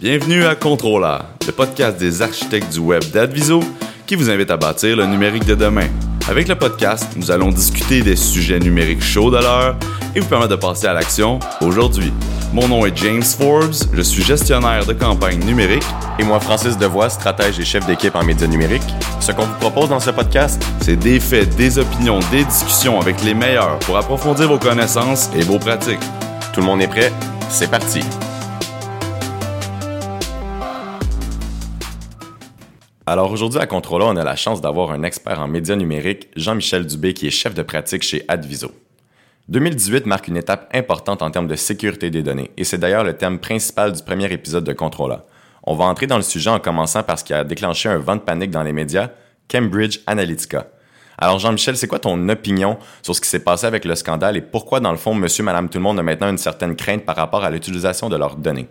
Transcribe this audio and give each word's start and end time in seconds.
Bienvenue 0.00 0.46
à 0.46 0.54
Contrôleur, 0.54 1.26
le 1.46 1.52
podcast 1.52 1.98
des 1.98 2.22
architectes 2.22 2.72
du 2.72 2.78
web 2.78 3.04
d'Adviso 3.12 3.62
qui 4.06 4.14
vous 4.14 4.30
invite 4.30 4.50
à 4.50 4.56
bâtir 4.56 4.96
le 4.96 5.04
numérique 5.04 5.44
de 5.44 5.54
demain. 5.54 5.88
Avec 6.26 6.48
le 6.48 6.54
podcast, 6.54 7.06
nous 7.16 7.30
allons 7.30 7.50
discuter 7.50 8.00
des 8.00 8.16
sujets 8.16 8.58
numériques 8.58 9.02
chauds 9.02 9.30
de 9.30 9.36
l'heure 9.36 9.76
et 10.14 10.20
vous 10.20 10.26
permettre 10.26 10.52
de 10.52 10.56
passer 10.56 10.86
à 10.86 10.94
l'action 10.94 11.38
aujourd'hui. 11.60 12.14
Mon 12.54 12.66
nom 12.66 12.86
est 12.86 12.96
James 12.96 13.22
Forbes, 13.22 13.74
je 13.92 14.00
suis 14.00 14.22
gestionnaire 14.22 14.86
de 14.86 14.94
campagne 14.94 15.44
numérique. 15.44 15.84
Et 16.18 16.24
moi, 16.24 16.40
Francis 16.40 16.78
Devoix, 16.78 17.10
stratège 17.10 17.60
et 17.60 17.64
chef 17.66 17.86
d'équipe 17.86 18.16
en 18.16 18.24
médias 18.24 18.46
numériques. 18.46 18.80
Ce 19.20 19.32
qu'on 19.32 19.44
vous 19.44 19.58
propose 19.60 19.90
dans 19.90 20.00
ce 20.00 20.12
podcast, 20.12 20.64
c'est 20.80 20.96
des 20.96 21.20
faits, 21.20 21.54
des 21.56 21.78
opinions, 21.78 22.20
des 22.30 22.44
discussions 22.44 22.98
avec 23.02 23.22
les 23.22 23.34
meilleurs 23.34 23.78
pour 23.80 23.98
approfondir 23.98 24.48
vos 24.48 24.58
connaissances 24.58 25.28
et 25.36 25.42
vos 25.42 25.58
pratiques. 25.58 26.00
Tout 26.54 26.60
le 26.60 26.66
monde 26.66 26.80
est 26.80 26.88
prêt? 26.88 27.12
C'est 27.50 27.70
parti! 27.70 28.00
Alors 33.06 33.32
aujourd'hui 33.32 33.58
à 33.58 33.66
Contrôle, 33.66 34.02
on 34.02 34.16
a 34.16 34.24
la 34.24 34.36
chance 34.36 34.60
d'avoir 34.60 34.90
un 34.90 35.02
expert 35.04 35.40
en 35.40 35.48
médias 35.48 35.74
numériques, 35.74 36.28
Jean-Michel 36.36 36.86
Dubé, 36.86 37.14
qui 37.14 37.26
est 37.26 37.30
chef 37.30 37.54
de 37.54 37.62
pratique 37.62 38.02
chez 38.02 38.24
Adviso. 38.28 38.72
2018 39.48 40.04
marque 40.04 40.28
une 40.28 40.36
étape 40.36 40.70
importante 40.74 41.22
en 41.22 41.30
termes 41.30 41.48
de 41.48 41.56
sécurité 41.56 42.10
des 42.10 42.22
données, 42.22 42.50
et 42.58 42.64
c'est 42.64 42.78
d'ailleurs 42.78 43.02
le 43.02 43.16
thème 43.16 43.38
principal 43.38 43.92
du 43.92 44.02
premier 44.02 44.30
épisode 44.30 44.64
de 44.64 44.74
Contrôle. 44.74 45.18
On 45.64 45.74
va 45.74 45.86
entrer 45.86 46.06
dans 46.06 46.18
le 46.18 46.22
sujet 46.22 46.50
en 46.50 46.60
commençant 46.60 47.02
par 47.02 47.18
ce 47.18 47.24
qui 47.24 47.32
a 47.32 47.42
déclenché 47.42 47.88
un 47.88 47.98
vent 47.98 48.16
de 48.16 48.20
panique 48.20 48.50
dans 48.50 48.62
les 48.62 48.72
médias, 48.72 49.08
Cambridge 49.50 50.00
Analytica. 50.06 50.66
Alors 51.16 51.38
Jean-Michel, 51.38 51.78
c'est 51.78 51.88
quoi 51.88 51.98
ton 51.98 52.28
opinion 52.28 52.78
sur 53.02 53.16
ce 53.16 53.20
qui 53.20 53.28
s'est 53.28 53.44
passé 53.44 53.66
avec 53.66 53.86
le 53.86 53.94
scandale 53.94 54.36
et 54.36 54.42
pourquoi 54.42 54.78
dans 54.78 54.92
le 54.92 54.98
fond, 54.98 55.14
monsieur, 55.14 55.42
madame, 55.42 55.70
tout 55.70 55.78
le 55.78 55.84
monde 55.84 55.98
a 55.98 56.02
maintenant 56.02 56.30
une 56.30 56.38
certaine 56.38 56.76
crainte 56.76 57.04
par 57.06 57.16
rapport 57.16 57.44
à 57.44 57.50
l'utilisation 57.50 58.10
de 58.10 58.16
leurs 58.16 58.36
données? 58.36 58.68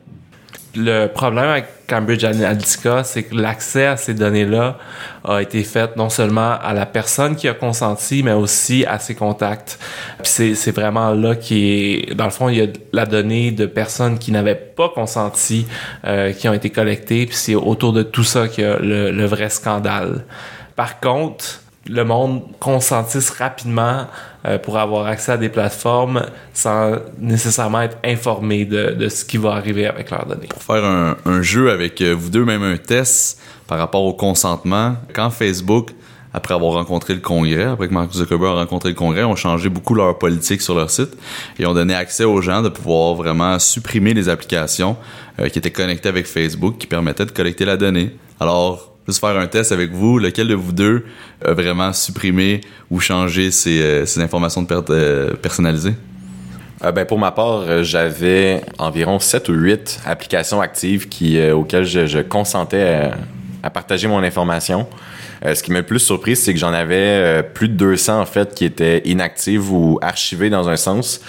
Le 0.75 1.07
problème 1.07 1.49
avec 1.49 1.65
Cambridge 1.87 2.23
Analytica, 2.23 3.03
c'est 3.03 3.23
que 3.23 3.35
l'accès 3.35 3.87
à 3.87 3.97
ces 3.97 4.13
données-là 4.13 4.77
a 5.23 5.41
été 5.41 5.63
fait 5.63 5.95
non 5.95 6.09
seulement 6.09 6.57
à 6.61 6.73
la 6.73 6.85
personne 6.85 7.35
qui 7.35 7.47
a 7.47 7.53
consenti, 7.53 8.21
mais 8.21 8.33
aussi 8.33 8.85
à 8.85 8.99
ses 8.99 9.15
contacts. 9.15 9.79
Puis 10.23 10.55
c'est 10.55 10.71
vraiment 10.71 11.11
là 11.13 11.35
qui 11.35 11.71
est, 11.71 12.15
dans 12.15 12.25
le 12.25 12.31
fond, 12.31 12.49
il 12.49 12.57
y 12.57 12.61
a 12.61 12.67
la 12.93 13.05
donnée 13.05 13.51
de 13.51 13.65
personnes 13.65 14.19
qui 14.19 14.31
n'avaient 14.31 14.55
pas 14.55 14.89
consenti 14.89 15.65
euh, 16.05 16.31
qui 16.33 16.47
ont 16.47 16.53
été 16.53 16.69
collectées. 16.69 17.25
Puis 17.25 17.35
c'est 17.35 17.55
autour 17.55 17.91
de 17.91 18.03
tout 18.03 18.23
ça 18.23 18.47
qu'il 18.47 18.63
y 18.63 18.67
a 18.67 18.77
le, 18.77 19.11
le 19.11 19.25
vrai 19.25 19.49
scandale. 19.49 20.25
Par 20.75 20.99
contre, 20.99 21.61
le 21.89 22.03
monde 22.05 22.43
consentisse 22.59 23.31
rapidement 23.31 24.05
euh, 24.45 24.57
pour 24.57 24.77
avoir 24.77 25.07
accès 25.07 25.31
à 25.33 25.37
des 25.37 25.49
plateformes 25.49 26.25
sans 26.53 26.97
nécessairement 27.19 27.81
être 27.81 27.97
informé 28.05 28.65
de, 28.65 28.91
de, 28.91 29.09
ce 29.09 29.25
qui 29.25 29.37
va 29.37 29.51
arriver 29.53 29.87
avec 29.87 30.11
leurs 30.11 30.25
données. 30.25 30.47
Pour 30.47 30.63
faire 30.63 30.85
un, 30.85 31.17
un 31.25 31.41
jeu 31.41 31.71
avec 31.71 31.99
euh, 32.01 32.13
vous 32.13 32.29
deux, 32.29 32.45
même 32.45 32.63
un 32.63 32.77
test 32.77 33.41
par 33.67 33.79
rapport 33.79 34.03
au 34.03 34.13
consentement, 34.13 34.95
quand 35.13 35.29
Facebook, 35.31 35.89
après 36.33 36.53
avoir 36.53 36.73
rencontré 36.73 37.15
le 37.15 37.21
Congrès, 37.21 37.63
après 37.63 37.87
que 37.87 37.93
Mark 37.93 38.11
Zuckerberg 38.11 38.55
a 38.57 38.59
rencontré 38.59 38.89
le 38.89 38.95
Congrès, 38.95 39.23
ont 39.23 39.35
changé 39.35 39.69
beaucoup 39.69 39.95
leur 39.95 40.17
politique 40.17 40.61
sur 40.61 40.75
leur 40.75 40.89
site 40.91 41.17
et 41.57 41.65
ont 41.65 41.73
donné 41.73 41.95
accès 41.95 42.23
aux 42.23 42.41
gens 42.41 42.61
de 42.61 42.69
pouvoir 42.69 43.15
vraiment 43.15 43.57
supprimer 43.57 44.13
les 44.13 44.29
applications 44.29 44.95
euh, 45.39 45.49
qui 45.49 45.57
étaient 45.57 45.71
connectées 45.71 46.09
avec 46.09 46.27
Facebook 46.27 46.77
qui 46.77 46.87
permettaient 46.87 47.25
de 47.25 47.31
collecter 47.31 47.65
la 47.65 47.77
donnée. 47.77 48.15
Alors, 48.39 48.88
juste 49.09 49.19
faire 49.19 49.37
un 49.37 49.47
test 49.47 49.71
avec 49.71 49.91
vous. 49.91 50.19
Lequel 50.19 50.47
de 50.47 50.55
vous 50.55 50.71
deux 50.71 51.05
a 51.43 51.53
vraiment 51.53 51.93
supprimé 51.93 52.61
ou 52.89 52.99
changé 52.99 53.51
ces, 53.51 53.81
euh, 53.81 54.05
ces 54.05 54.21
informations 54.21 54.61
de 54.61 54.67
euh, 54.89 55.33
personnalisées? 55.35 55.95
Euh, 56.83 56.91
ben, 56.91 57.05
pour 57.05 57.19
ma 57.19 57.31
part, 57.31 57.63
euh, 57.67 57.83
j'avais 57.83 58.61
environ 58.77 59.19
7 59.19 59.49
ou 59.49 59.53
8 59.53 60.01
applications 60.05 60.61
actives 60.61 61.09
qui, 61.09 61.37
euh, 61.37 61.53
auxquelles 61.53 61.85
je, 61.85 62.21
consentais 62.21 63.11
à, 63.63 63.69
partager 63.69 64.07
mon 64.07 64.23
information. 64.23 64.87
ce 65.43 65.61
qui 65.61 65.71
m'a 65.71 65.79
le 65.79 65.85
plus 65.85 65.99
surpris, 65.99 66.35
c'est 66.35 66.53
que 66.53 66.59
j'en 66.59 66.73
avais 66.73 67.43
plus 67.53 67.67
de 67.67 67.73
200 67.75 68.21
en 68.21 68.25
fait 68.25 68.55
qui 68.55 68.65
étaient 68.65 69.01
inactives 69.05 69.71
ou 69.71 69.99
archivées 70.01 70.49
dans 70.49 70.69
un 70.69 70.77
sens. 70.77 71.21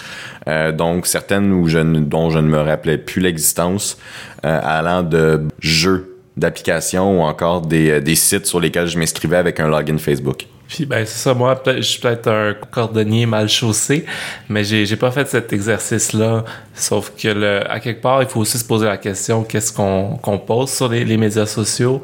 donc 0.73 1.07
certaines 1.07 1.51
où 1.51 1.67
je, 1.67 1.79
dont 1.79 2.29
je 2.29 2.39
ne 2.39 2.47
me 2.47 2.59
rappelais 2.59 2.97
plus 2.97 3.21
l'existence, 3.21 3.97
allant 4.43 5.03
de 5.03 5.43
jeux 5.59 6.10
d'applications 6.37 7.19
ou 7.19 7.21
encore 7.23 7.61
des, 7.61 7.91
euh, 7.91 8.01
des, 8.01 8.15
sites 8.15 8.45
sur 8.45 8.59
lesquels 8.59 8.87
je 8.87 8.97
m'inscrivais 8.97 9.37
avec 9.37 9.59
un 9.59 9.67
login 9.67 9.97
Facebook. 9.97 10.47
Puis 10.71 10.85
ben 10.85 11.05
c'est 11.05 11.17
ça, 11.17 11.33
moi 11.33 11.61
je 11.65 11.81
suis 11.81 11.99
peut-être 11.99 12.29
un 12.29 12.53
cordonnier 12.53 13.25
mal 13.25 13.49
chaussé, 13.49 14.05
mais 14.47 14.63
j'ai 14.63 14.85
j'ai 14.85 14.95
pas 14.95 15.11
fait 15.11 15.27
cet 15.27 15.51
exercice 15.51 16.13
là. 16.13 16.45
Sauf 16.73 17.11
que 17.21 17.67
à 17.67 17.81
quelque 17.81 18.01
part, 18.01 18.23
il 18.23 18.29
faut 18.29 18.39
aussi 18.39 18.57
se 18.57 18.63
poser 18.63 18.85
la 18.85 18.95
question 18.95 19.43
qu'est-ce 19.43 19.73
qu'on 19.73 20.15
qu'on 20.15 20.37
pose 20.39 20.69
sur 20.69 20.87
les, 20.87 21.03
les, 21.03 21.17
médias 21.17 21.45
sociaux? 21.45 22.01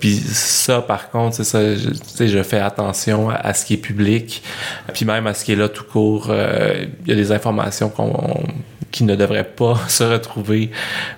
Puis 0.00 0.16
ça, 0.16 0.82
par 0.82 1.08
contre, 1.08 1.36
c'est 1.36 1.44
ça, 1.44 1.60
je, 1.74 2.26
je 2.26 2.42
fais 2.42 2.58
attention 2.58 3.30
à, 3.30 3.54
ce 3.54 3.64
qui 3.64 3.74
est 3.74 3.78
public, 3.78 4.42
puis 4.92 5.06
même 5.06 5.26
à 5.26 5.32
ce 5.32 5.42
qui 5.42 5.52
est 5.52 5.56
là 5.56 5.70
tout 5.70 5.84
court. 5.84 6.26
Euh, 6.28 6.84
il 7.06 7.08
y 7.08 7.12
a 7.12 7.16
des 7.16 7.32
informations 7.32 7.88
qu'on 7.88 8.44
qui 8.90 9.04
ne 9.04 9.14
devraient 9.16 9.44
pas 9.44 9.78
se 9.88 10.04
retrouver 10.04 10.70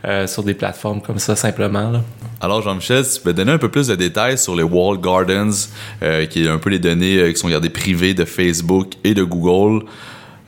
euh, 0.05 0.27
sur 0.27 0.43
des 0.43 0.55
plateformes 0.55 1.01
comme 1.01 1.19
ça 1.19 1.37
simplement. 1.37 1.91
Là. 1.91 2.03
Alors 2.41 2.63
Jean-Michel, 2.63 3.05
tu 3.05 3.21
peux 3.21 3.33
donner 3.33 3.53
un 3.53 3.59
peu 3.59 3.69
plus 3.69 3.87
de 3.87 3.95
détails 3.95 4.39
sur 4.39 4.57
les 4.57 4.63
Wall 4.63 5.01
Gardens, 5.01 5.69
euh, 6.03 6.27
qui 6.27 6.45
est 6.45 6.49
un 6.49 6.59
peu 6.59 6.71
les 6.71 6.79
données 6.79 7.19
euh, 7.19 7.33
qui 7.33 7.39
sont 7.39 7.49
gardées 7.49 7.71
privées 7.71 8.15
de 8.15 8.25
Facebook 8.25 8.95
et 9.05 9.15
de 9.15 9.23
Google. 9.23 9.85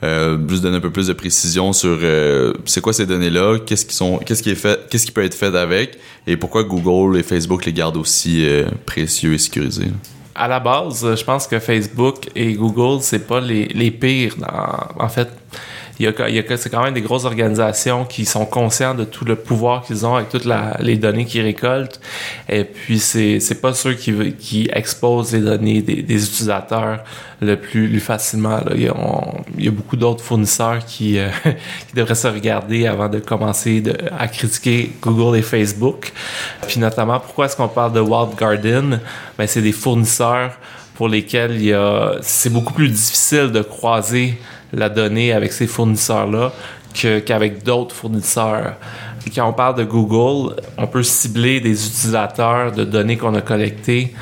Euh, 0.03 0.37
juste 0.49 0.61
donner 0.61 0.77
un 0.77 0.81
peu 0.81 0.91
plus 0.91 1.07
de 1.07 1.13
précision 1.13 1.71
sur 1.71 1.97
euh, 2.03 2.53
c'est 2.65 2.81
quoi 2.81 2.93
ces 2.93 3.05
données-là, 3.05 3.59
qu'est-ce 3.65 3.85
qui 3.85 3.95
sont, 3.95 4.17
qu'est-ce 4.17 4.43
qui 4.43 4.51
est 4.51 4.55
fait, 4.55 4.87
qu'est-ce 4.89 5.05
qui 5.05 5.11
peut 5.11 5.23
être 5.23 5.33
fait 5.33 5.55
avec, 5.55 5.97
et 6.27 6.37
pourquoi 6.37 6.63
Google 6.63 7.17
et 7.17 7.23
Facebook 7.23 7.65
les 7.65 7.73
gardent 7.73 7.97
aussi 7.97 8.45
euh, 8.45 8.65
précieux 8.85 9.33
et 9.33 9.37
sécurisés. 9.37 9.87
À 10.35 10.47
la 10.49 10.59
base, 10.59 11.15
je 11.15 11.23
pense 11.23 11.47
que 11.47 11.59
Facebook 11.59 12.29
et 12.35 12.53
Google 12.53 13.01
c'est 13.01 13.25
pas 13.25 13.39
les, 13.39 13.65
les 13.67 13.89
pires. 13.89 14.35
Dans, 14.37 15.03
en 15.03 15.07
fait, 15.07 15.29
il 15.99 16.05
y 16.05 16.07
a, 16.07 16.29
il 16.29 16.35
y 16.35 16.39
a 16.39 16.57
c'est 16.57 16.69
quand 16.69 16.83
même 16.83 16.93
des 16.93 17.01
grosses 17.01 17.25
organisations 17.25 18.05
qui 18.05 18.25
sont 18.25 18.45
conscients 18.45 18.93
de 18.93 19.03
tout 19.03 19.25
le 19.25 19.35
pouvoir 19.35 19.83
qu'ils 19.83 20.05
ont 20.05 20.15
avec 20.15 20.29
toutes 20.29 20.47
les 20.79 20.97
données 20.97 21.25
qu'ils 21.25 21.41
récoltent. 21.41 21.99
Et 22.49 22.63
puis 22.63 22.99
c'est 22.99 23.39
c'est 23.39 23.61
pas 23.61 23.73
ceux 23.73 23.93
qui 23.93 24.33
qui 24.33 24.69
exposent 24.73 25.33
les 25.33 25.41
données 25.41 25.81
des, 25.81 26.01
des 26.01 26.25
utilisateurs 26.25 26.99
le 27.41 27.55
plus, 27.57 27.89
plus 27.89 27.99
facilement. 27.99 28.57
Là. 28.57 28.71
Il, 28.75 28.83
y 28.83 28.87
a, 28.87 28.95
on, 28.95 29.43
il 29.57 29.65
y 29.65 29.67
a 29.67 29.71
beaucoup 29.71 29.97
d'autres 29.97 30.23
fournisseurs 30.23 30.85
qui 30.85 31.17
euh, 31.17 31.29
qui 31.87 31.95
devraient 31.95 32.15
se 32.15 32.27
regarder 32.27 32.87
avant 32.87 33.09
de 33.09 33.19
commencer 33.19 33.83
à 34.17 34.27
critiquer 34.27 34.91
Google 35.01 35.37
et 35.37 35.41
Facebook. 35.41 36.11
Puis 36.67 36.79
notamment 36.79 37.19
pourquoi 37.19 37.45
est-ce 37.45 37.55
qu'on 37.55 37.67
parle 37.67 37.93
de 37.93 37.99
Wild 37.99 38.35
Garden? 38.37 38.99
Ben 39.37 39.47
c'est 39.47 39.61
des 39.61 39.71
fournisseurs 39.71 40.57
pour 40.95 41.09
lesquels 41.09 41.55
il 41.55 41.65
y 41.65 41.73
a 41.73 42.15
c'est 42.21 42.49
beaucoup 42.49 42.73
plus 42.73 42.89
difficile 42.89 43.51
de 43.51 43.61
croiser 43.61 44.37
la 44.73 44.89
donnée 44.89 45.33
avec 45.33 45.53
ces 45.53 45.67
fournisseurs-là 45.67 46.51
qu'avec 47.25 47.63
d'autres 47.63 47.93
fournisseurs. 47.93 48.75
Quand 49.33 49.49
on 49.49 49.53
parle 49.53 49.75
de 49.75 49.83
Google, 49.83 50.55
on 50.77 50.87
peut 50.87 51.03
cibler 51.03 51.59
des 51.59 51.87
utilisateurs 51.87 52.71
de 52.71 52.83
données 52.83 53.17
qu'on 53.17 53.33
a 53.35 53.41
collectées 53.41 54.13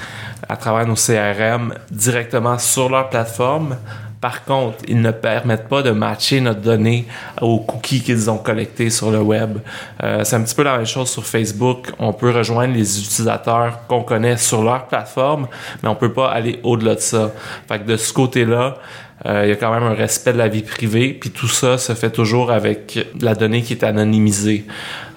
à 0.48 0.58
travers 0.58 0.88
nos 0.88 0.96
CRM 0.96 1.74
directement 1.92 2.58
sur 2.58 2.90
leur 2.90 3.10
plateforme. 3.10 3.78
Par 4.24 4.46
contre, 4.46 4.78
ils 4.88 5.02
ne 5.02 5.12
permettent 5.12 5.68
pas 5.68 5.82
de 5.82 5.92
matcher 5.92 6.40
notre 6.40 6.62
donnée 6.62 7.06
aux 7.42 7.60
cookies 7.60 8.02
qu'ils 8.02 8.32
ont 8.32 8.38
collectés 8.38 8.90
sur 8.90 9.12
le 9.12 9.20
web. 9.20 9.58
Euh, 10.02 10.24
c'est 10.24 10.38
un 10.38 10.42
petit 10.42 10.56
peu 10.56 10.64
la 10.64 10.78
même 10.78 10.86
chose 10.86 11.10
sur 11.10 11.26
Facebook. 11.26 11.92
On 12.00 12.14
peut 12.14 12.32
rejoindre 12.32 12.74
les 12.74 13.00
utilisateurs 13.00 13.80
qu'on 13.90 14.04
connaît 14.04 14.38
sur 14.38 14.64
leur 14.64 14.88
plateforme, 14.88 15.48
mais 15.82 15.90
on 15.90 15.96
peut 15.96 16.14
pas 16.14 16.32
aller 16.32 16.62
au-delà 16.64 16.96
de 16.96 17.02
ça. 17.02 17.32
Fait 17.68 17.80
que 17.80 17.84
de 17.84 17.98
ce 17.98 18.14
côté-là, 18.14 18.78
il 19.26 19.50
y 19.50 19.52
a 19.52 19.56
quand 19.56 19.74
même 19.74 19.84
un 19.84 19.94
respect 19.94 20.34
de 20.34 20.38
la 20.38 20.50
vie 20.50 20.64
privée, 20.64 21.14
puis 21.14 21.30
tout 21.30 21.48
ça 21.48 21.78
se 21.78 21.94
fait 21.94 22.10
toujours 22.10 22.52
avec 22.52 23.08
la 23.22 23.36
donnée 23.36 23.62
qui 23.62 23.74
est 23.74 23.84
anonymisée. 23.84 24.66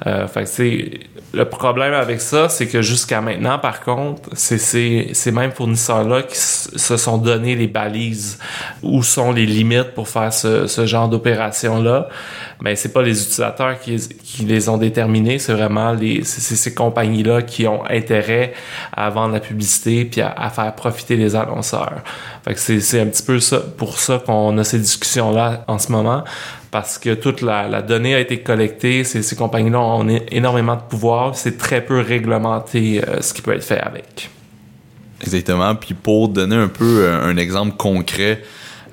Euh, 0.06 0.26
le 1.32 1.44
problème 1.44 1.92
avec 1.92 2.20
ça, 2.20 2.48
c'est 2.48 2.66
que 2.66 2.82
jusqu'à 2.82 3.20
maintenant, 3.20 3.58
par 3.58 3.80
contre, 3.80 4.30
c'est 4.32 4.58
ces, 4.58 5.32
mêmes 5.32 5.52
fournisseurs-là 5.52 6.22
qui 6.22 6.36
se 6.36 6.96
sont 6.96 7.18
donné 7.18 7.54
les 7.56 7.66
balises, 7.66 8.38
où 8.82 9.02
sont 9.02 9.32
les 9.32 9.46
limites 9.46 9.94
pour 9.94 10.08
faire 10.08 10.32
ce, 10.32 10.66
ce 10.66 10.86
genre 10.86 11.08
d'opération-là. 11.08 12.08
Mais 12.62 12.74
c'est 12.74 12.92
pas 12.92 13.02
les 13.02 13.20
utilisateurs 13.20 13.78
qui, 13.78 13.96
qui 13.96 14.44
les 14.44 14.68
ont 14.68 14.78
déterminés, 14.78 15.38
c'est 15.38 15.52
vraiment 15.52 15.92
les, 15.92 16.24
ces 16.24 16.74
compagnies-là 16.74 17.42
qui 17.42 17.66
ont 17.66 17.84
intérêt 17.88 18.54
à 18.92 19.10
vendre 19.10 19.34
la 19.34 19.40
publicité 19.40 20.06
puis 20.06 20.22
à, 20.22 20.50
faire 20.50 20.74
profiter 20.74 21.16
les 21.16 21.36
annonceurs. 21.36 22.02
C'est 22.54 23.00
un 23.00 23.06
petit 23.06 23.22
peu 23.22 23.40
ça, 23.40 23.60
pour 23.60 23.98
ça 23.98 24.22
qu'on 24.24 24.56
a 24.56 24.64
ces 24.64 24.78
discussions-là 24.78 25.64
en 25.66 25.78
ce 25.78 25.92
moment 25.92 26.24
parce 26.70 26.98
que 26.98 27.14
toute 27.14 27.42
la, 27.42 27.82
donnée 27.82 28.14
a 28.14 28.20
été 28.20 28.40
collectée. 28.40 29.04
Ces, 29.04 29.36
compagnies-là 29.36 29.78
ont 29.78 30.06
énormément 30.30 30.76
de 30.76 30.82
pouvoir. 30.82 31.36
C'est 31.36 31.58
très 31.58 31.84
peu 31.84 32.00
réglementé 32.00 33.02
euh, 33.06 33.20
ce 33.20 33.32
qui 33.32 33.42
peut 33.42 33.52
être 33.52 33.64
fait 33.64 33.80
avec. 33.80 34.30
Exactement. 35.22 35.74
Puis 35.74 35.94
pour 35.94 36.28
donner 36.28 36.56
un 36.56 36.68
peu 36.68 37.08
un, 37.08 37.28
un 37.28 37.36
exemple 37.36 37.76
concret, 37.76 38.42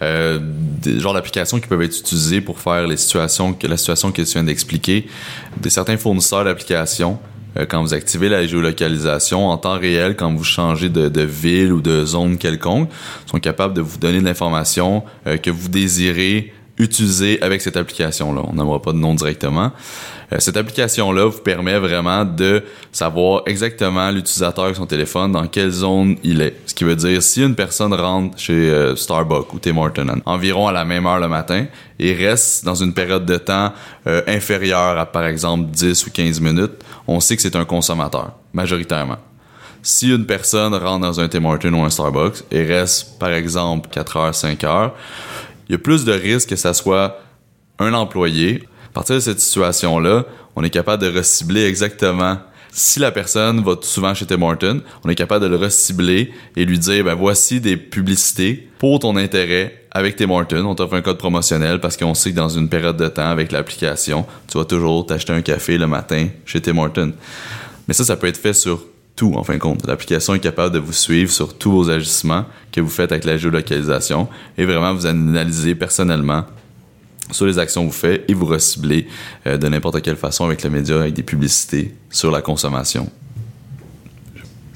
euh, 0.01 0.39
des 0.41 0.99
genres 0.99 1.13
d'applications 1.13 1.59
qui 1.59 1.67
peuvent 1.67 1.81
être 1.81 1.97
utilisées 1.97 2.41
pour 2.41 2.59
faire 2.59 2.87
les 2.87 2.97
situations 2.97 3.53
que 3.53 3.67
la 3.67 3.77
situation 3.77 4.11
que 4.11 4.21
tu 4.21 4.33
viens 4.33 4.43
d'expliquer, 4.43 5.07
des 5.55 5.69
certains 5.69 5.95
fournisseurs 5.95 6.43
d'applications 6.43 7.19
euh, 7.57 7.65
quand 7.65 7.81
vous 7.81 7.93
activez 7.93 8.27
la 8.27 8.45
géolocalisation 8.45 9.47
en 9.47 9.57
temps 9.57 9.79
réel, 9.79 10.15
quand 10.15 10.33
vous 10.33 10.43
changez 10.43 10.89
de, 10.89 11.21
ville 11.21 11.71
ou 11.71 11.81
de 11.81 12.05
zone 12.05 12.37
quelconque, 12.37 12.89
sont 13.25 13.39
capables 13.39 13.73
de 13.73 13.81
vous 13.81 13.97
donner 13.97 14.19
de 14.19 14.25
l'information 14.25 15.03
euh, 15.27 15.37
que 15.37 15.51
vous 15.51 15.69
désirez 15.69 16.52
utiliser 16.77 17.41
avec 17.41 17.61
cette 17.61 17.77
application-là. 17.77 18.41
On 18.47 18.53
n'aimera 18.53 18.81
pas 18.81 18.93
de 18.93 18.97
nom 18.97 19.13
directement. 19.13 19.71
Euh, 20.31 20.37
cette 20.39 20.57
application-là 20.57 21.25
vous 21.25 21.39
permet 21.39 21.77
vraiment 21.77 22.25
de 22.25 22.63
savoir 22.91 23.43
exactement 23.45 24.09
l'utilisateur 24.09 24.69
de 24.69 24.73
son 24.73 24.87
téléphone, 24.87 25.31
dans 25.31 25.47
quelle 25.47 25.69
zone 25.69 26.15
il 26.23 26.41
est. 26.41 26.55
Ce 26.65 26.73
qui 26.73 26.83
veut 26.83 26.95
dire, 26.95 27.21
si 27.21 27.43
une 27.43 27.55
personne 27.55 27.93
rentre 27.93 28.37
chez 28.39 28.53
euh, 28.53 28.95
Starbucks 28.95 29.53
ou 29.53 29.59
Tim 29.59 29.77
Hortons 29.77 30.21
environ 30.25 30.67
à 30.67 30.71
la 30.71 30.83
même 30.83 31.05
heure 31.05 31.19
le 31.19 31.27
matin 31.27 31.65
et 31.99 32.13
reste 32.13 32.65
dans 32.65 32.75
une 32.75 32.93
période 32.93 33.25
de 33.25 33.37
temps 33.37 33.71
euh, 34.07 34.21
inférieure 34.27 34.97
à, 34.97 35.05
par 35.05 35.25
exemple, 35.25 35.69
10 35.69 36.07
ou 36.07 36.11
15 36.11 36.41
minutes, 36.41 36.83
on 37.07 37.19
sait 37.19 37.35
que 37.35 37.41
c'est 37.41 37.55
un 37.55 37.65
consommateur, 37.65 38.31
majoritairement. 38.51 39.17
Si 39.85 40.09
une 40.09 40.25
personne 40.25 40.73
rentre 40.73 41.01
dans 41.01 41.19
un 41.19 41.27
Tim 41.27 41.43
Hortons 41.43 41.73
ou 41.73 41.83
un 41.83 41.89
Starbucks 41.89 42.43
et 42.51 42.63
reste, 42.63 43.19
par 43.19 43.31
exemple, 43.31 43.89
4 43.91 44.17
heures, 44.17 44.33
5 44.33 44.63
heures, 44.63 44.95
il 45.67 45.73
y 45.73 45.75
a 45.75 45.77
plus 45.77 46.05
de 46.05 46.11
risques 46.11 46.49
que 46.49 46.55
ça 46.55 46.73
soit 46.73 47.19
un 47.79 47.93
employé. 47.93 48.63
À 48.89 48.93
partir 48.93 49.15
de 49.15 49.21
cette 49.21 49.39
situation-là, 49.39 50.25
on 50.55 50.63
est 50.63 50.69
capable 50.69 51.03
de 51.03 51.17
recibler 51.17 51.65
exactement 51.65 52.37
si 52.75 52.99
la 52.99 53.11
personne 53.11 53.63
va 53.63 53.75
souvent 53.81 54.15
chez 54.15 54.25
Tim 54.25 54.41
Hortons, 54.41 54.81
on 55.03 55.09
est 55.09 55.15
capable 55.15 55.45
de 55.45 55.49
le 55.49 55.57
recibler 55.57 56.31
et 56.55 56.65
lui 56.65 56.79
dire 56.79 57.03
ben 57.05 57.13
voici 57.13 57.61
des 57.61 57.77
publicités 57.77 58.67
pour 58.79 58.97
ton 58.99 59.15
intérêt 59.15 59.85
avec 59.91 60.15
Tim 60.15 60.31
Hortons. 60.31 60.65
On 60.65 60.73
t'offre 60.73 60.95
un 60.95 61.01
code 61.01 61.19
promotionnel 61.19 61.79
parce 61.79 61.95
qu'on 61.97 62.15
sait 62.15 62.31
que 62.31 62.35
dans 62.35 62.49
une 62.49 62.67
période 62.69 62.97
de 62.97 63.07
temps 63.07 63.29
avec 63.29 63.51
l'application, 63.51 64.25
tu 64.47 64.57
vas 64.57 64.65
toujours 64.65 65.05
t'acheter 65.05 65.33
un 65.33 65.43
café 65.43 65.77
le 65.77 65.85
matin 65.85 66.29
chez 66.45 66.61
Tim 66.61 66.77
Hortons. 66.79 67.13
Mais 67.87 67.93
ça, 67.93 68.03
ça 68.03 68.15
peut 68.15 68.27
être 68.27 68.37
fait 68.37 68.53
sur 68.53 68.83
tout, 69.15 69.33
en 69.35 69.43
fin 69.43 69.53
de 69.53 69.59
compte. 69.59 69.85
L'application 69.85 70.33
est 70.33 70.39
capable 70.39 70.73
de 70.73 70.79
vous 70.79 70.93
suivre 70.93 71.31
sur 71.31 71.57
tous 71.57 71.71
vos 71.71 71.89
agissements 71.89 72.45
que 72.71 72.81
vous 72.81 72.89
faites 72.89 73.11
avec 73.11 73.25
la 73.25 73.37
géolocalisation 73.37 74.27
et 74.57 74.65
vraiment 74.65 74.93
vous 74.93 75.05
analyser 75.05 75.75
personnellement 75.75 76.45
sur 77.31 77.45
les 77.45 77.59
actions 77.59 77.83
que 77.83 77.91
vous 77.91 77.97
faites 77.97 78.29
et 78.29 78.33
vous 78.33 78.45
recibler 78.45 79.07
euh, 79.47 79.57
de 79.57 79.67
n'importe 79.67 80.01
quelle 80.01 80.17
façon 80.17 80.45
avec 80.45 80.63
le 80.63 80.69
média, 80.69 80.99
avec 80.99 81.13
des 81.13 81.23
publicités 81.23 81.93
sur 82.09 82.31
la 82.31 82.41
consommation. 82.41 83.09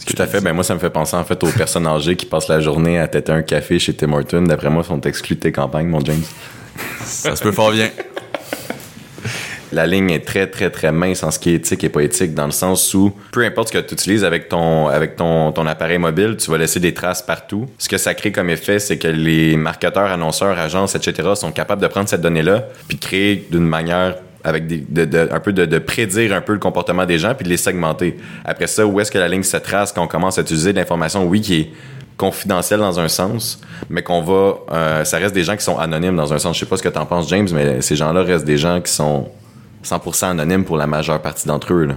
Tout 0.06 0.22
à 0.22 0.25
fait. 0.25 0.39
Ben 0.39 0.54
moi, 0.54 0.63
ça 0.63 0.74
me 0.74 0.80
fait 0.80 0.89
penser 0.89 1.18
en 1.18 1.25
fait 1.25 1.44
aux 1.44 1.51
personnes 1.51 1.86
âgées 1.86 2.16
qui 2.16 2.25
passent 2.25 2.48
la 2.48 2.62
journée 2.62 2.98
à 2.98 3.10
têter 3.10 3.34
un 3.34 3.42
café 3.42 3.78
chez 3.78 3.94
Tim 3.94 4.13
Hortons. 4.13 4.44
D'après 4.44 4.69
moi, 4.69 4.84
sont 4.84 5.01
exclus 5.01 5.36
de 5.36 5.42
tes 5.42 5.51
campagnes, 5.51 5.88
mon 5.88 6.00
James. 6.00 6.24
Ça 7.04 7.36
se 7.36 7.44
peut 7.44 7.51
fort 7.51 7.72
bien. 7.72 7.89
La 9.71 9.85
ligne 9.85 10.11
est 10.11 10.25
très, 10.25 10.47
très, 10.47 10.69
très 10.69 10.91
mince 10.91 11.23
en 11.23 11.31
ce 11.31 11.39
qui 11.39 11.51
est 11.51 11.55
éthique 11.55 11.83
et 11.83 11.89
pas 11.89 12.01
éthique, 12.01 12.33
dans 12.33 12.45
le 12.45 12.51
sens 12.51 12.93
où 12.93 13.13
peu 13.31 13.43
importe 13.43 13.69
ce 13.69 13.73
que 13.73 13.85
tu 13.85 13.93
utilises 13.93 14.23
avec 14.23 14.49
ton, 14.49 14.87
avec 14.87 15.15
ton, 15.15 15.51
ton 15.51 15.65
appareil 15.67 15.97
mobile, 15.97 16.37
tu 16.37 16.49
vas 16.51 16.57
laisser 16.57 16.79
des 16.79 16.93
traces 16.93 17.21
partout. 17.21 17.65
Ce 17.77 17.89
que 17.89 17.97
ça 17.97 18.13
crée 18.13 18.31
comme 18.31 18.49
effet, 18.49 18.79
c'est 18.79 18.97
que 18.97 19.07
les 19.07 19.57
marketeurs, 19.57 20.11
annonceurs, 20.11 20.57
agences, 20.57 20.95
etc. 20.95 21.29
sont 21.35 21.51
capables 21.51 21.81
de 21.81 21.87
prendre 21.87 22.07
cette 22.07 22.21
donnée-là 22.21 22.65
puis 22.87 22.97
créer 22.97 23.47
d'une 23.51 23.67
manière 23.67 24.15
avec 24.43 24.67
des, 24.67 25.05
de, 25.05 25.27
un 25.31 25.39
peu 25.39 25.51
de, 25.51 25.65
de, 25.65 25.79
prédire 25.79 26.33
un 26.33 26.41
peu 26.41 26.53
le 26.53 26.59
comportement 26.59 27.05
des 27.05 27.19
gens 27.19 27.33
puis 27.35 27.43
de 27.43 27.49
les 27.49 27.57
segmenter. 27.57 28.17
Après 28.45 28.67
ça, 28.67 28.85
où 28.85 28.99
est-ce 28.99 29.11
que 29.11 29.17
la 29.17 29.27
ligne 29.27 29.43
se 29.43 29.57
trace 29.57 29.91
quand 29.91 30.03
on 30.03 30.07
commence 30.07 30.37
à 30.37 30.41
utiliser 30.41 30.71
de 30.71 30.77
l'information, 30.77 31.25
oui, 31.25 31.41
qui 31.41 31.59
est 31.59 31.71
confidentielle 32.15 32.79
dans 32.79 32.99
un 32.99 33.09
sens, 33.09 33.61
mais 33.89 34.01
qu'on 34.01 34.21
va, 34.21 34.55
euh, 34.71 35.03
ça 35.03 35.17
reste 35.17 35.35
des 35.35 35.43
gens 35.43 35.55
qui 35.55 35.63
sont 35.63 35.77
anonymes 35.77 36.15
dans 36.15 36.33
un 36.33 36.39
sens. 36.39 36.55
Je 36.55 36.61
sais 36.61 36.65
pas 36.65 36.77
ce 36.77 36.83
que 36.83 36.89
t'en 36.89 37.05
penses, 37.05 37.29
James, 37.29 37.47
mais 37.53 37.81
ces 37.81 37.95
gens-là 37.95 38.23
restent 38.23 38.45
des 38.45 38.57
gens 38.57 38.81
qui 38.81 38.91
sont 38.91 39.29
100% 39.88 40.25
anonymes 40.25 40.66
pour 40.66 40.78
la 40.78 40.88
majeure 40.88 41.22
partie 41.22 41.48
d'entre 41.48 41.74
eux. 41.74 41.89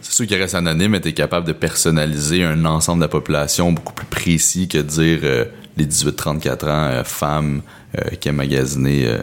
C'est 0.00 0.12
sûr 0.12 0.26
qu'ils 0.26 0.40
restent 0.40 0.54
anonymes, 0.54 0.92
mais 0.92 1.00
t'es 1.00 1.12
capable 1.12 1.46
de 1.46 1.52
personnaliser 1.52 2.44
un 2.44 2.64
ensemble 2.64 3.00
de 3.00 3.04
la 3.04 3.08
population 3.08 3.72
beaucoup 3.72 3.94
plus 3.94 4.06
précis 4.06 4.68
que 4.68 4.78
de 4.78 4.82
dire 4.82 5.20
euh, 5.22 5.44
les 5.76 5.86
18-34 5.86 6.64
ans, 6.64 6.68
euh, 6.68 7.04
femmes 7.04 7.62
euh, 7.96 8.10
qui 8.20 8.28
aiment 8.28 8.36
magasiner 8.36 9.18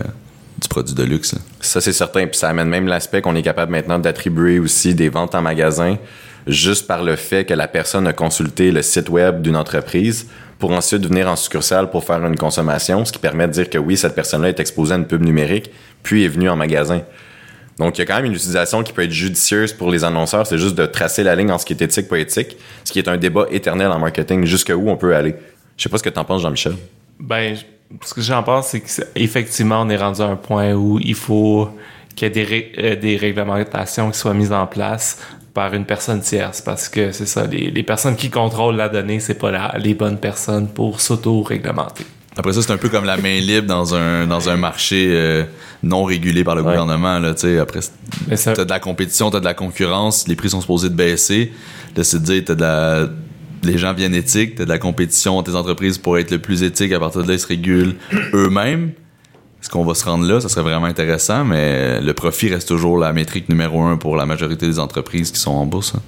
du 0.59 0.67
produit 0.67 0.95
de 0.95 1.03
luxe. 1.03 1.35
Ça, 1.59 1.81
c'est 1.81 1.93
certain. 1.93 2.25
Puis 2.27 2.37
ça 2.37 2.49
amène 2.49 2.67
même 2.67 2.87
l'aspect 2.87 3.21
qu'on 3.21 3.35
est 3.35 3.43
capable 3.43 3.71
maintenant 3.71 3.99
d'attribuer 3.99 4.59
aussi 4.59 4.95
des 4.95 5.09
ventes 5.09 5.35
en 5.35 5.41
magasin 5.41 5.97
juste 6.47 6.87
par 6.87 7.03
le 7.03 7.15
fait 7.15 7.45
que 7.45 7.53
la 7.53 7.67
personne 7.67 8.07
a 8.07 8.13
consulté 8.13 8.71
le 8.71 8.81
site 8.81 9.09
web 9.09 9.41
d'une 9.41 9.55
entreprise 9.55 10.27
pour 10.59 10.71
ensuite 10.71 11.05
venir 11.05 11.27
en 11.27 11.35
succursale 11.35 11.89
pour 11.89 12.03
faire 12.03 12.23
une 12.25 12.37
consommation, 12.37 13.03
ce 13.03 13.11
qui 13.11 13.19
permet 13.19 13.47
de 13.47 13.53
dire 13.53 13.69
que 13.69 13.77
oui, 13.77 13.97
cette 13.97 14.15
personne-là 14.15 14.49
est 14.49 14.59
exposée 14.59 14.93
à 14.93 14.97
une 14.97 15.07
pub 15.07 15.23
numérique, 15.23 15.71
puis 16.03 16.23
est 16.23 16.27
venue 16.27 16.49
en 16.49 16.55
magasin. 16.55 17.01
Donc, 17.77 17.97
il 17.97 18.01
y 18.01 18.03
a 18.03 18.05
quand 18.05 18.15
même 18.15 18.25
une 18.25 18.33
utilisation 18.33 18.83
qui 18.83 18.93
peut 18.93 19.03
être 19.03 19.11
judicieuse 19.11 19.73
pour 19.73 19.89
les 19.89 20.03
annonceurs. 20.03 20.45
C'est 20.45 20.57
juste 20.57 20.75
de 20.75 20.85
tracer 20.85 21.23
la 21.23 21.35
ligne 21.35 21.51
en 21.51 21.57
ce 21.57 21.65
qui 21.65 21.73
est 21.73 21.81
éthique, 21.81 22.07
pas 22.07 22.19
éthique, 22.19 22.57
ce 22.83 22.91
qui 22.91 22.99
est 22.99 23.07
un 23.07 23.17
débat 23.17 23.45
éternel 23.49 23.87
en 23.87 23.99
marketing. 23.99 24.45
Jusqu'où 24.45 24.89
on 24.89 24.97
peut 24.97 25.15
aller. 25.15 25.35
Je 25.77 25.83
sais 25.83 25.89
pas 25.89 25.97
ce 25.97 26.03
que 26.03 26.09
tu 26.09 26.19
en 26.19 26.25
penses, 26.25 26.41
Jean-Michel. 26.41 26.73
Ben, 27.19 27.55
ce 28.03 28.13
que 28.13 28.21
j'en 28.21 28.43
pense, 28.43 28.67
c'est 28.67 28.81
qu'effectivement, 28.81 29.81
on 29.81 29.89
est 29.89 29.97
rendu 29.97 30.21
à 30.21 30.25
un 30.25 30.35
point 30.35 30.73
où 30.73 30.99
il 30.99 31.15
faut 31.15 31.69
qu'il 32.15 32.27
y 32.27 32.31
ait 32.31 32.45
des, 32.45 32.71
euh, 32.77 32.95
des 32.95 33.17
réglementations 33.17 34.11
qui 34.11 34.17
soient 34.17 34.33
mises 34.33 34.51
en 34.51 34.67
place 34.67 35.17
par 35.53 35.73
une 35.73 35.85
personne 35.85 36.21
tierce 36.21 36.61
parce 36.61 36.89
que 36.89 37.11
c'est 37.11 37.25
ça, 37.25 37.45
les, 37.45 37.83
personnes 37.83 38.15
qui 38.15 38.29
contrôlent 38.29 38.75
la 38.75 38.89
donnée, 38.89 39.19
c'est 39.19 39.35
pas 39.35 39.77
les 39.77 39.93
bonnes 39.93 40.17
personnes 40.17 40.69
pour 40.69 41.01
s'auto-réglementer. 41.01 42.05
Après 42.37 42.53
ça, 42.53 42.61
c'est 42.61 42.71
un 42.71 42.77
peu 42.77 42.87
comme 42.87 43.03
la 43.03 43.17
main 43.17 43.39
libre 43.39 43.67
dans 43.67 43.93
un, 43.93 44.25
dans 44.25 44.49
un 44.49 44.55
marché 44.55 45.07
euh, 45.09 45.43
non 45.83 46.05
régulé 46.05 46.43
par 46.43 46.55
le 46.55 46.61
ouais. 46.61 46.69
gouvernement. 46.69 47.19
Là, 47.19 47.33
après, 47.61 47.79
t'as 48.29 48.65
de 48.65 48.69
la 48.69 48.79
compétition, 48.79 49.29
t'as 49.29 49.41
de 49.41 49.45
la 49.45 49.53
concurrence, 49.53 50.27
les 50.27 50.35
prix 50.35 50.49
sont 50.49 50.61
supposés 50.61 50.89
de 50.89 50.95
baisser. 50.95 51.51
Là, 51.95 52.03
c'est 52.03 52.19
de 52.19 52.25
dire, 52.25 52.43
t'as 52.45 52.55
de 52.55 52.61
la... 52.61 53.09
Les 53.63 53.77
gens 53.77 53.93
viennent 53.93 54.15
éthiques, 54.15 54.55
t'as 54.55 54.63
de 54.63 54.69
la 54.69 54.79
compétition, 54.79 55.43
tes 55.43 55.55
entreprises 55.55 55.97
pour 55.97 56.17
être 56.17 56.31
le 56.31 56.39
plus 56.39 56.63
éthique, 56.63 56.93
à 56.93 56.99
partir 56.99 57.21
de 57.21 57.27
là, 57.27 57.33
ils 57.33 57.39
se 57.39 57.47
régulent 57.47 57.95
eux-mêmes. 58.33 58.93
Est-ce 59.61 59.69
qu'on 59.69 59.85
va 59.85 59.93
se 59.93 60.05
rendre 60.05 60.25
là? 60.25 60.41
Ça 60.41 60.49
serait 60.49 60.63
vraiment 60.63 60.87
intéressant, 60.87 61.45
mais 61.45 62.01
le 62.01 62.13
profit 62.13 62.49
reste 62.49 62.67
toujours 62.67 62.97
la 62.97 63.13
métrique 63.13 63.49
numéro 63.49 63.83
un 63.83 63.97
pour 63.97 64.15
la 64.15 64.25
majorité 64.25 64.65
des 64.65 64.79
entreprises 64.79 65.29
qui 65.31 65.39
sont 65.39 65.51
en 65.51 65.67
bourse. 65.67 65.93
Hein. 65.95 66.01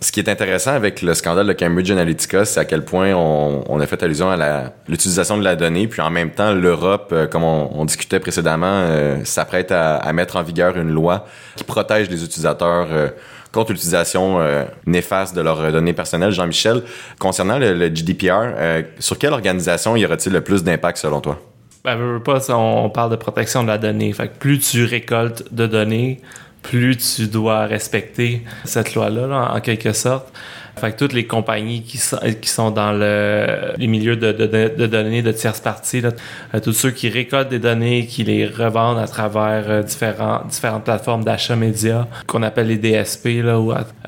Ce 0.00 0.12
qui 0.12 0.20
est 0.20 0.28
intéressant 0.28 0.72
avec 0.72 1.02
le 1.02 1.12
scandale 1.14 1.46
de 1.48 1.52
Cambridge 1.52 1.90
Analytica, 1.90 2.44
c'est 2.44 2.60
à 2.60 2.64
quel 2.64 2.84
point 2.84 3.12
on, 3.14 3.80
a 3.80 3.86
fait 3.86 4.00
allusion 4.02 4.30
à 4.30 4.72
l'utilisation 4.86 5.36
de 5.36 5.42
la 5.42 5.56
donnée, 5.56 5.88
puis 5.88 6.00
en 6.02 6.10
même 6.10 6.30
temps, 6.30 6.54
l'Europe, 6.54 7.10
euh, 7.12 7.26
comme 7.26 7.42
on, 7.42 7.84
discutait 7.84 8.20
précédemment, 8.20 8.66
euh, 8.66 9.24
s'apprête 9.24 9.72
à, 9.72 10.12
mettre 10.12 10.36
en 10.36 10.42
vigueur 10.42 10.76
une 10.76 10.90
loi 10.90 11.26
qui 11.56 11.64
protège 11.64 12.08
les 12.10 12.22
utilisateurs 12.22 12.86
euh, 12.90 13.08
contre 13.50 13.72
l'utilisation 13.72 14.38
néfaste 14.86 15.34
de 15.34 15.40
leurs 15.40 15.72
données 15.72 15.94
personnelles. 15.94 16.32
Jean-Michel, 16.32 16.82
concernant 17.18 17.58
le, 17.58 17.88
GDPR, 17.88 18.84
sur 18.98 19.18
quelle 19.18 19.32
organisation 19.32 19.96
y 19.96 20.04
aura-t-il 20.04 20.34
le 20.34 20.42
plus 20.42 20.62
d'impact 20.62 20.98
selon 20.98 21.20
toi? 21.20 21.40
Ben, 21.82 22.20
pas, 22.22 22.54
on 22.54 22.90
parle 22.90 23.10
de 23.10 23.16
protection 23.16 23.62
de 23.62 23.68
la 23.68 23.78
donnée. 23.78 24.12
Fait 24.12 24.28
que 24.28 24.36
plus 24.38 24.58
tu 24.58 24.84
récoltes 24.84 25.52
de 25.52 25.66
données, 25.66 26.20
plus 26.62 26.96
tu 26.96 27.26
dois 27.26 27.66
respecter 27.66 28.42
cette 28.64 28.94
loi-là, 28.94 29.26
là, 29.26 29.52
en 29.54 29.60
quelque 29.60 29.92
sorte. 29.92 30.32
Fait 30.78 30.92
que 30.92 30.96
toutes 30.98 31.12
les 31.12 31.26
compagnies 31.26 31.82
qui 31.82 31.98
sont, 31.98 32.18
qui 32.40 32.48
sont 32.48 32.70
dans 32.70 32.92
le, 32.92 33.72
les 33.76 33.86
milieux 33.88 34.16
de, 34.16 34.32
de, 34.32 34.46
de 34.76 34.86
données 34.86 35.22
de 35.22 35.32
tierces 35.32 35.60
parties, 35.60 36.02
euh, 36.04 36.60
tous 36.60 36.72
ceux 36.72 36.90
qui 36.90 37.08
récoltent 37.08 37.48
des 37.48 37.58
données, 37.58 38.06
qui 38.06 38.22
les 38.22 38.46
revendent 38.46 38.98
à 38.98 39.08
travers 39.08 39.64
euh, 39.68 39.82
différentes 39.82 40.84
plateformes 40.84 41.24
d'achat 41.24 41.56
média, 41.56 42.06
qu'on 42.26 42.42
appelle 42.42 42.68
les 42.68 42.76
DSP, 42.76 43.42
là, 43.42 43.58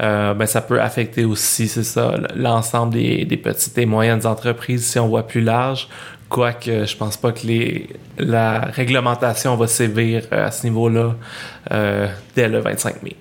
euh, 0.01 0.35
ben, 0.35 0.47
ça 0.47 0.61
peut 0.61 0.81
affecter 0.81 1.25
aussi, 1.25 1.67
c'est 1.67 1.83
ça, 1.83 2.15
l'ensemble 2.37 2.93
des, 2.93 3.25
des 3.25 3.37
petites 3.37 3.77
et 3.77 3.87
moyennes 3.87 4.27
entreprises, 4.27 4.87
si 4.87 4.99
on 4.99 5.09
voit 5.09 5.27
plus 5.27 5.41
large, 5.41 5.89
Quoique, 6.31 6.87
je 6.87 6.97
pense 6.97 7.17
pas 7.17 7.33
que 7.33 7.45
les, 7.45 7.89
la 8.17 8.61
réglementation 8.61 9.57
va 9.57 9.67
sévir 9.67 10.23
à 10.31 10.53
ce 10.53 10.65
niveau-là 10.65 11.17
euh, 11.73 12.07
dès 12.37 12.49
le 12.49 12.61
25 12.61 13.03
mai. 13.03 13.17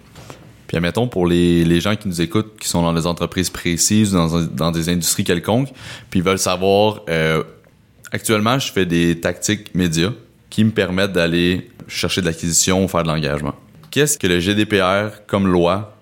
Puis 0.67 0.77
admettons, 0.77 1.07
pour 1.07 1.25
les, 1.25 1.65
les 1.65 1.81
gens 1.81 1.95
qui 1.95 2.07
nous 2.07 2.21
écoutent, 2.21 2.55
qui 2.59 2.69
sont 2.69 2.83
dans 2.83 2.93
des 2.93 3.07
entreprises 3.07 3.49
précises, 3.49 4.11
dans, 4.11 4.39
dans 4.43 4.69
des 4.69 4.89
industries 4.89 5.23
quelconques, 5.23 5.69
puis 6.11 6.19
ils 6.19 6.23
veulent 6.23 6.37
savoir, 6.37 7.01
euh, 7.09 7.43
actuellement, 8.11 8.59
je 8.59 8.71
fais 8.71 8.85
des 8.85 9.19
tactiques 9.19 9.73
médias 9.73 10.11
qui 10.51 10.63
me 10.63 10.69
permettent 10.69 11.13
d'aller 11.13 11.71
chercher 11.87 12.21
de 12.21 12.27
l'acquisition, 12.27 12.87
faire 12.87 13.01
de 13.01 13.07
l'engagement. 13.07 13.55
Qu'est-ce 13.89 14.19
que 14.19 14.27
le 14.27 14.39
GDPR, 14.39 15.25
comme 15.25 15.47
loi, 15.47 15.97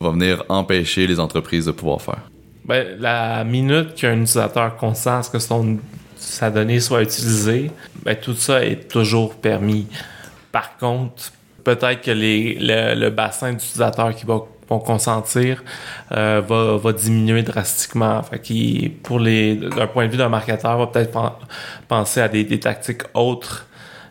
va 0.00 0.10
venir 0.10 0.44
empêcher 0.48 1.08
les 1.08 1.18
entreprises 1.18 1.66
de 1.66 1.72
pouvoir 1.72 2.00
faire? 2.00 2.30
Ben, 2.64 2.86
la 3.00 3.42
minute 3.42 3.96
qu'un 3.96 4.12
utilisateur 4.12 4.76
consent 4.76 5.22
que 5.32 5.40
son 5.40 5.78
sa 6.22 6.50
donnée 6.50 6.80
soit 6.80 7.02
utilisée, 7.02 7.70
ben, 8.04 8.16
tout 8.16 8.34
ça 8.34 8.64
est 8.64 8.88
toujours 8.88 9.34
permis. 9.34 9.86
Par 10.52 10.76
contre, 10.78 11.32
peut-être 11.64 12.00
que 12.02 12.10
les, 12.10 12.56
le, 12.60 13.10
bassin 13.10 13.52
d'utilisateurs 13.52 14.14
qui 14.14 14.24
va, 14.24 14.40
vont 14.68 14.78
consentir 14.78 15.64
euh, 16.12 16.40
va, 16.46 16.76
va, 16.76 16.92
diminuer 16.92 17.42
drastiquement. 17.42 18.22
D'un 18.22 19.86
point 19.86 20.06
de 20.06 20.10
vue 20.10 20.16
d'un 20.16 20.28
marketeur, 20.28 20.78
va 20.78 20.86
peut-être 20.86 21.18
penser 21.88 22.20
à 22.20 22.28
des, 22.28 22.44
des 22.44 22.60
tactiques 22.60 23.02
autres 23.14 23.66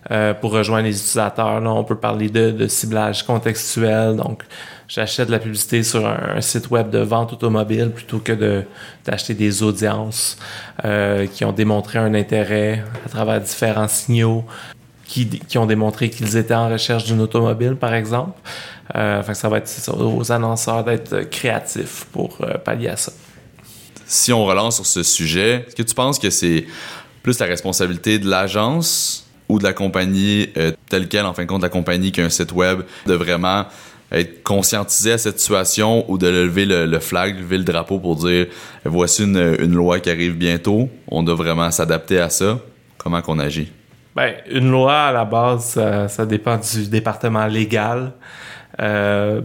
euh, 0.09 0.33
pour 0.33 0.51
rejoindre 0.51 0.85
les 0.85 0.95
utilisateurs. 0.95 1.61
Là, 1.61 1.71
on 1.71 1.83
peut 1.83 1.95
parler 1.95 2.29
de, 2.29 2.67
ciblage 2.67 3.23
contextuel, 3.23 4.15
donc 4.15 4.43
j'achète 4.87 5.27
de 5.27 5.31
la 5.31 5.39
publicité 5.39 5.83
sur 5.83 6.07
un, 6.07 6.41
site 6.41 6.71
web 6.71 6.89
de 6.89 6.99
vente 6.99 7.33
automobile 7.33 7.91
plutôt 7.91 8.19
que 8.19 8.63
d'acheter 9.05 9.33
des 9.33 9.61
audiences 9.61 10.37
euh, 10.85 11.27
qui 11.27 11.45
ont 11.45 11.51
démontré 11.51 11.99
un 11.99 12.13
intérêt 12.13 12.83
à 13.05 13.09
travers 13.09 13.39
différents 13.41 13.87
signaux 13.87 14.45
qui, 15.47 15.57
ont 15.57 15.65
démontré 15.65 16.09
qu'ils 16.09 16.37
étaient 16.37 16.53
en 16.53 16.69
recherche 16.69 17.03
d'une 17.03 17.19
automobile, 17.19 17.75
par 17.75 17.93
exemple. 17.93 18.39
Euh, 18.95 19.21
ça 19.33 19.49
va 19.49 19.57
être 19.57 19.69
aux 19.93 20.31
annonceurs 20.31 20.83
d'être 20.83 21.29
créatifs 21.29 22.05
pour 22.11 22.37
euh, 22.41 22.57
pallier 22.57 22.89
à 22.89 22.97
ça. 22.97 23.11
Si 24.05 24.33
on 24.33 24.45
relance 24.45 24.75
sur 24.75 24.85
ce 24.85 25.03
sujet, 25.03 25.65
est-ce 25.67 25.75
que 25.75 25.83
tu 25.83 25.95
penses 25.95 26.19
que 26.19 26.29
c'est 26.29 26.65
plus 27.23 27.39
la 27.39 27.45
responsabilité 27.45 28.19
de 28.19 28.29
l'agence 28.29 29.27
ou 29.51 29.59
de 29.59 29.63
la 29.63 29.73
compagnie 29.73 30.49
euh, 30.57 30.71
telle 30.89 31.07
qu'elle, 31.07 31.25
en 31.25 31.33
fin 31.33 31.43
de 31.43 31.47
compte, 31.47 31.61
la 31.61 31.69
compagnie 31.69 32.11
qui 32.11 32.21
a 32.21 32.25
un 32.25 32.29
site 32.29 32.53
web, 32.53 32.81
de 33.05 33.13
vraiment 33.13 33.65
être 34.11 34.43
conscientisé 34.43 35.13
à 35.13 35.17
cette 35.17 35.39
situation 35.39 36.09
ou 36.09 36.17
de 36.17 36.27
lever 36.27 36.65
le, 36.65 36.99
flag, 36.99 37.37
lever 37.37 37.57
le 37.57 37.63
drapeau 37.63 37.99
pour 37.99 38.15
dire 38.17 38.47
voici 38.83 39.23
une, 39.23 39.55
une, 39.59 39.73
loi 39.73 39.99
qui 39.99 40.09
arrive 40.09 40.35
bientôt, 40.35 40.89
on 41.07 41.23
doit 41.23 41.35
vraiment 41.35 41.71
s'adapter 41.71 42.19
à 42.19 42.29
ça. 42.29 42.59
Comment 42.97 43.21
qu'on 43.21 43.39
agit? 43.39 43.71
Ben, 44.15 44.33
une 44.49 44.69
loi 44.69 44.93
à 44.93 45.11
la 45.13 45.23
base, 45.23 45.79
ça, 46.07 46.25
dépend 46.25 46.57
du 46.57 46.89
département 46.89 47.45
légal. 47.47 48.11
Euh, 48.81 49.41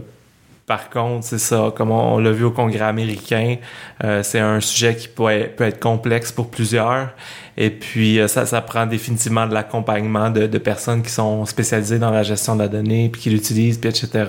par 0.67 0.89
contre, 0.89 1.25
c'est 1.25 1.39
ça, 1.39 1.71
comme 1.73 1.91
on, 1.91 2.19
l'a 2.19 2.31
vu 2.31 2.43
au 2.43 2.51
Congrès 2.51 2.83
américain, 2.83 3.55
euh, 4.03 4.21
c'est 4.21 4.39
un 4.39 4.59
sujet 4.59 4.97
qui 4.97 5.07
peut 5.07 5.29
être, 5.29 5.79
complexe 5.79 6.33
pour 6.33 6.51
plusieurs. 6.51 7.11
Et 7.55 7.69
puis, 7.69 8.19
euh, 8.19 8.27
ça, 8.27 8.45
ça 8.45 8.59
prend 8.61 8.85
définitivement 8.85 9.47
de 9.47 9.53
l'accompagnement 9.53 10.29
de, 10.29 10.45
de, 10.45 10.57
personnes 10.57 11.03
qui 11.03 11.09
sont 11.09 11.45
spécialisées 11.45 11.99
dans 11.99 12.11
la 12.11 12.23
gestion 12.23 12.55
de 12.55 12.63
la 12.63 12.67
donnée, 12.67 13.07
puis 13.07 13.21
qui 13.21 13.29
l'utilisent, 13.29 13.77
puis 13.77 13.89
etc. 13.89 14.25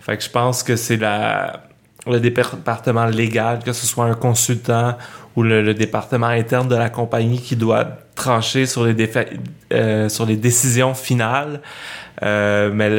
Fait 0.00 0.16
que 0.16 0.24
je 0.24 0.30
pense 0.30 0.62
que 0.62 0.74
c'est 0.74 0.96
la 0.96 1.67
le 2.06 2.20
département 2.20 3.06
légal, 3.06 3.60
que 3.64 3.72
ce 3.72 3.86
soit 3.86 4.04
un 4.04 4.14
consultant 4.14 4.96
ou 5.36 5.42
le, 5.42 5.74
département 5.74 6.26
interne 6.26 6.68
de 6.68 6.74
la 6.74 6.90
compagnie 6.90 7.40
qui 7.40 7.54
doit 7.54 7.86
trancher 8.14 8.66
sur 8.66 8.84
les, 8.84 9.10
euh, 9.72 10.08
sur 10.08 10.26
les 10.26 10.36
décisions 10.36 10.94
finales. 10.94 11.60
Euh, 12.22 12.70
mais 12.74 12.90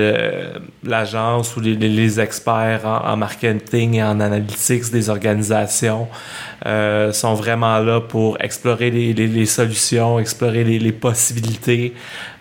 l'agence 0.84 1.56
ou 1.58 1.60
les, 1.60 2.20
experts 2.20 2.86
en, 2.86 3.18
marketing 3.18 3.96
et 3.96 4.04
en 4.04 4.20
analytics 4.20 4.92
des 4.92 5.10
organisations 5.10 6.08
euh, 6.66 7.12
sont 7.12 7.34
vraiment 7.34 7.80
là 7.80 8.00
pour 8.00 8.42
explorer 8.42 8.92
les, 8.92 9.14
les 9.14 9.46
solutions, 9.46 10.20
explorer 10.20 10.64
les, 10.64 10.92
possibilités, 10.92 11.94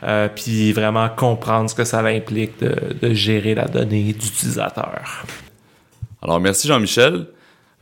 euh, 0.05 0.29
puis 0.35 0.73
vraiment 0.73 1.09
comprendre 1.09 1.69
ce 1.69 1.75
que 1.75 1.85
ça 1.85 2.01
implique 2.01 2.61
de, 2.61 2.75
de 3.03 3.13
gérer 3.13 3.55
la 3.55 3.67
donnée 3.67 4.13
d'utilisateur. 4.13 5.25
Alors, 6.23 6.41
merci 6.41 6.67
Jean-Michel. 6.69 7.27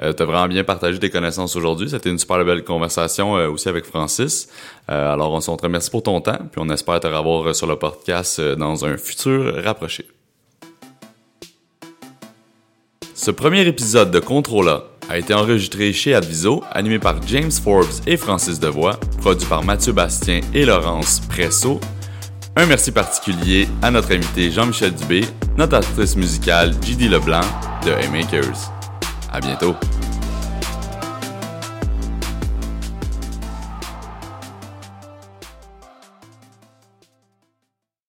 Euh, 0.03 0.13
tu 0.13 0.23
as 0.23 0.27
vraiment 0.27 0.49
bien 0.49 0.63
partagé 0.63 0.99
tes 0.99 1.11
connaissances 1.11 1.57
aujourd'hui. 1.57 1.89
C'était 1.89 2.11
une 2.11 2.19
super 2.19 2.45
belle 2.45 2.65
conversation 2.65 3.37
euh, 3.37 3.49
aussi 3.49 3.69
avec 3.69 3.85
Francis. 3.85 4.49
Euh, 4.91 5.13
alors, 5.13 5.33
on 5.33 5.41
se 5.41 5.51
remercie 5.51 5.91
pour 5.91 6.03
ton 6.03 6.21
temps, 6.21 6.39
puis 6.53 6.61
on 6.63 6.69
espère 6.69 7.01
te 7.01 7.07
revoir 7.07 7.55
sur 7.55 7.67
le 7.67 7.77
podcast 7.77 8.41
dans 8.41 8.85
un 8.85 8.97
futur 8.99 9.63
rapproché. 9.65 10.07
Ce 13.15 13.31
premier 13.31 13.67
épisode 13.67 14.11
de 14.11 14.21
Controla 14.21 14.85
a 15.09 15.17
été 15.17 15.33
enregistré 15.33 15.93
chez 15.93 16.15
Adviso, 16.15 16.63
animé 16.71 16.99
par 16.99 17.23
James 17.27 17.51
Forbes 17.51 17.87
et 18.07 18.17
Francis 18.17 18.61
Devoix, 18.61 19.01
produit 19.21 19.47
par 19.47 19.65
Mathieu 19.65 19.93
Bastien 19.93 20.41
et 20.53 20.67
Laurence 20.67 21.21
Presso. 21.29 21.81
Un 22.57 22.67
merci 22.67 22.93
particulier 22.93 23.69
à 23.83 23.91
notre 23.91 24.13
invité 24.13 24.51
Jean-Michel 24.51 24.95
Dubé, 24.95 25.23
notre 25.57 25.77
artiste 25.77 26.17
musicale 26.17 26.75
JD 26.83 27.11
Leblanc 27.11 27.41
de 27.87 27.93
A-Makers. 27.93 28.73
À 29.33 29.41
bientôt. 29.41 29.77